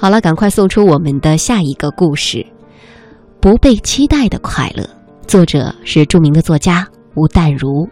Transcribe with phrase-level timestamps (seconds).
[0.00, 2.38] 好了，赶快送出我们的下一个故事，
[3.40, 4.84] 《不被期待的快乐》，
[5.26, 6.86] 作者是著名的作家
[7.16, 7.84] 吴淡如。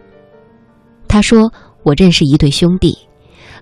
[1.05, 1.51] 他说
[1.83, 2.97] ：“我认识一对兄弟，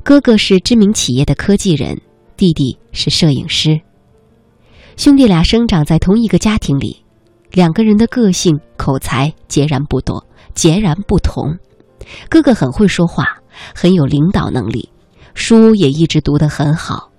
[0.03, 1.99] 哥哥是知名企业的科技人，
[2.37, 3.81] 弟弟是摄影师。
[4.95, 7.03] 兄弟俩生长在同一个家庭里，
[7.51, 10.23] 两个人的个性、口才截然不多，
[10.53, 11.57] 截然不同。
[12.29, 13.25] 哥哥很会说话，
[13.73, 14.87] 很有领导能力，
[15.33, 17.09] 书也一直读得很好。”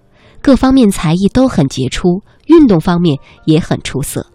[0.41, 4.27] 各方面才艺都很杰出，运动方面也很出色。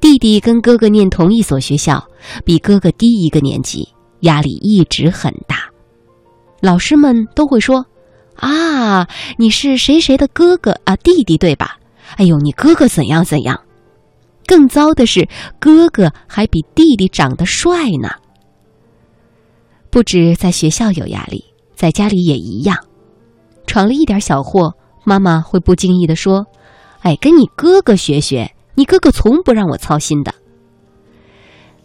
[0.00, 2.02] 弟弟跟哥哥念同一所学校，
[2.44, 3.88] 比哥哥低一个年级，
[4.20, 5.70] 压力一直很大。
[6.60, 7.86] 老师们都会说
[8.36, 11.78] ：“啊，你是谁谁的哥哥啊，弟弟对吧？
[12.16, 13.60] 哎呦，你哥哥怎样怎样。”
[14.46, 15.28] 更糟的是，
[15.60, 18.08] 哥哥还比弟弟长得帅呢。
[19.90, 21.44] 不止在学校有压力，
[21.76, 22.76] 在家里也一样，
[23.70, 24.74] 闯了一点小祸。
[25.04, 26.44] 妈妈会不经意地说
[27.02, 30.34] ：“哎，跟你哥哥学学，你哥哥从不让我操心的。”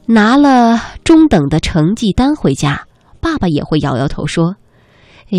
[0.07, 2.87] 拿了中等的成绩单回家，
[3.19, 4.55] 爸爸也会摇摇头说
[5.29, 5.37] ：“哎，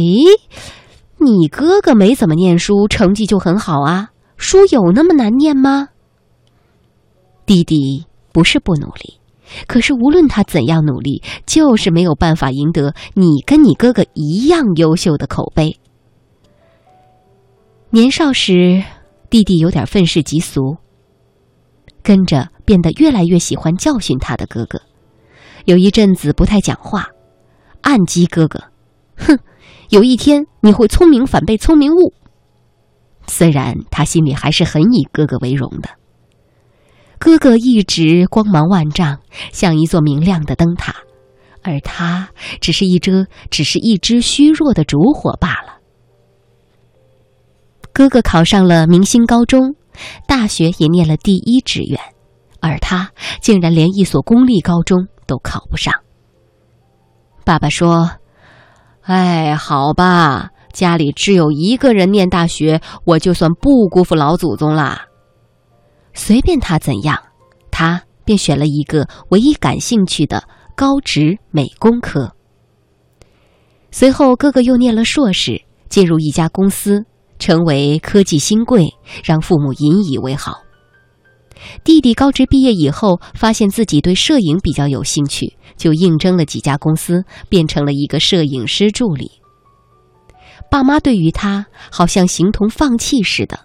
[1.19, 5.89] 你哥哥没怎么念书，成绩就很好啊，书有那么难念吗？”
[7.45, 9.19] 弟弟不是不努力，
[9.67, 15.77] 可是无论他怎样努力，就是没有办法赢得你跟你哥哥一样优秀的口碑。
[17.91, 18.83] 年少时，
[19.31, 20.77] 弟弟有点愤世嫉俗，
[22.03, 24.83] 跟着变得越来越喜欢教训他的哥哥。
[25.67, 27.09] 有一阵子不太讲话，
[27.83, 28.65] 暗击哥哥
[29.17, 29.39] ：“哼，
[29.89, 32.13] 有一天你会聪明反被聪明误。”
[33.29, 35.91] 虽然他心里还是很以哥哥为荣的。
[37.19, 39.21] 哥哥一直光芒万丈，
[39.53, 40.97] 像一座明亮的灯塔，
[41.63, 45.76] 而他只是一只只是一只虚弱的烛火罢了。
[47.97, 49.75] 哥哥考上了明星高中，
[50.29, 51.99] 大学也念了第一志愿，
[52.61, 55.95] 而他竟然连一所公立高中都考不上。
[57.43, 58.11] 爸爸说
[59.01, 65.07] ：“哎，好吧，家里只有一个人念大学，我就算不辜负老祖宗啦。
[66.13, 67.19] 随便他怎样，
[67.71, 72.37] 他便选了一个唯一感兴趣的高职美工科。
[73.91, 77.07] 随后，哥哥又念了硕士，进入一家公司。”
[77.39, 80.63] 成为科技新贵，让父母引以为豪。
[81.83, 89.31] 弟弟高职毕业以后，发现自己对摄影比较有兴趣，就应征了几家公司，变成了一个摄影师助理。
[90.71, 93.61] 爸妈对于他好像形同放弃似的，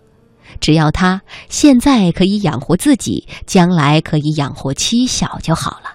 [0.60, 5.92] 只要他现在可以养活自己，将来可以养活妻小就好了。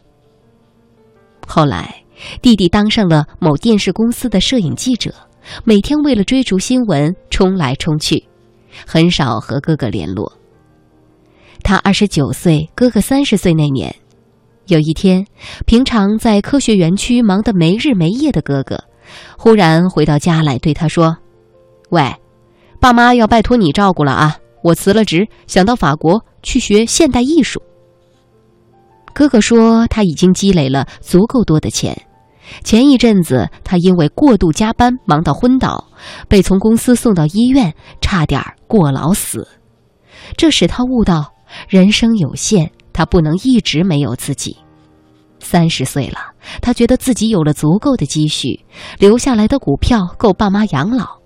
[1.46, 2.04] 后来，
[2.42, 5.14] 弟弟当上了某电视公司的摄影记者。
[5.64, 8.24] 每天为了追逐新闻冲来冲去，
[8.86, 10.32] 很少和哥哥联络。
[11.62, 13.94] 他二十九岁，哥哥三十岁那年，
[14.66, 15.26] 有一天，
[15.66, 18.78] 平常在科学园区忙得没日没夜的哥哥，
[19.36, 21.16] 忽然回到家来对他说
[21.90, 22.14] ：“喂，
[22.80, 24.38] 爸妈要拜托你照顾了啊！
[24.62, 27.60] 我辞了职，想到法国去学现代艺术。”
[29.14, 31.96] 哥哥说他已经积累了足够多的钱。
[32.62, 35.88] 前一阵子，他因为过度加班忙到昏倒，
[36.28, 39.48] 被从公司送到医院，差点过劳死。
[40.36, 41.32] 这使他悟到
[41.68, 44.56] 人生有限，他不能一直没有自己。
[45.38, 46.18] 三十岁了，
[46.60, 48.64] 他觉得自己有了足够的积蓄，
[48.98, 51.18] 留下来的股票够爸妈养老。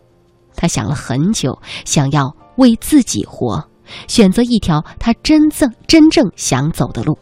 [0.56, 3.64] 他想了很久，想要为自己活，
[4.08, 7.16] 选择一条他真正真正想走的路。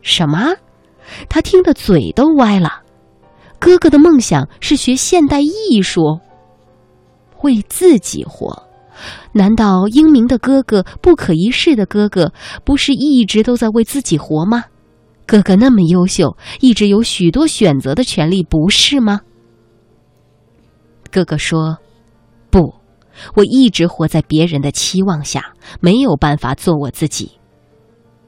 [0.00, 0.50] 什么？
[1.28, 2.81] 他听得嘴都歪了。
[3.64, 6.18] 哥哥的梦想是学现代艺术，
[7.42, 8.64] 为自己活。
[9.30, 12.32] 难道英明的哥哥、不可一世的哥哥，
[12.64, 14.64] 不是一直都在为自己活吗？
[15.26, 19.20] 哥哥那么优秀，一直有许多选择的权利，不是吗？
[21.12, 21.78] 哥哥说
[22.50, 22.74] ：“不，
[23.36, 27.30] 我一直活在别人的期望下，没有办法做我自己。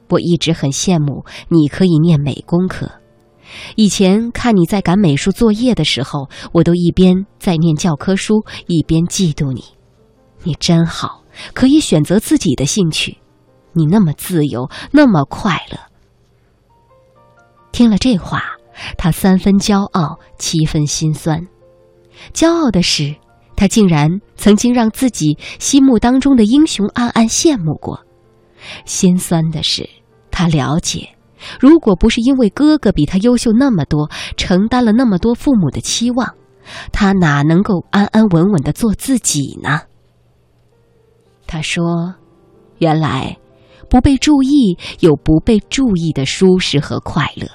[0.07, 2.89] 我一直很羡慕你可以念美工科。”
[3.75, 9.63] 以前看你在赶美术作业的时候，我都一边在念教科书，一边嫉妒你。
[10.43, 11.23] 你真好，
[11.53, 13.17] 可以选择自己的兴趣，
[13.73, 15.79] 你那么自由，那么快乐。
[17.71, 18.43] 听了这话，
[18.97, 21.47] 他三分骄傲，七分心酸。
[22.33, 23.15] 骄傲的是，
[23.55, 27.97] 他竟然曾经让自己心目当中的英雄暗暗羡慕过；
[28.85, 29.89] 心酸的是，
[30.29, 31.14] 他了解。
[31.59, 36.35] 如果不是因为哥哥比他优秀那么多，承担了那么多父母的期望，
[36.91, 39.81] 他哪能够安安稳稳的做自己呢？
[41.47, 42.15] 他说
[42.79, 43.37] ：“原来，
[43.89, 47.47] 不被注意有不被注意的舒适和快乐。”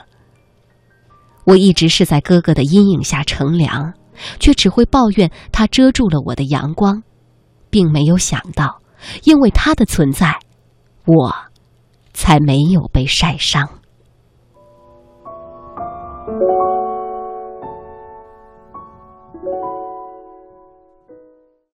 [1.44, 3.94] 我一直是在哥哥的阴影下乘凉，
[4.38, 7.02] 却只会抱怨他遮住了我的阳光，
[7.70, 8.80] 并没有想到，
[9.24, 10.38] 因为他的存在，
[11.06, 11.34] 我
[12.12, 13.79] 才没有被晒伤。
[16.40, 16.79] Thank you.